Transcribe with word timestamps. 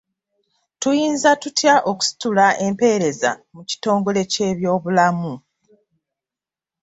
Tuyinza 0.81 1.31
tutya 1.41 1.75
okusitula 1.91 2.45
empeereza 2.67 3.31
mu 3.55 3.61
kitongole 3.69 4.21
ky'ebyobulamu? 4.31 5.33